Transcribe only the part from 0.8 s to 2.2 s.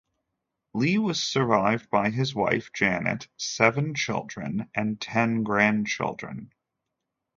was survived by